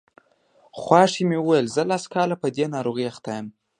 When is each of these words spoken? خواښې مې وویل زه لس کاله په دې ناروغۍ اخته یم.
خواښې 0.79 1.23
مې 1.29 1.37
وویل 1.41 1.67
زه 1.75 1.83
لس 1.91 2.03
کاله 2.13 2.35
په 2.41 2.47
دې 2.55 2.65
ناروغۍ 2.75 3.05
اخته 3.11 3.29
یم. 3.37 3.47